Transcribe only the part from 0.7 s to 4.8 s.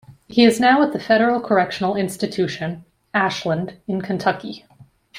at the Federal Correctional Institution, Ashland, in Kentucky.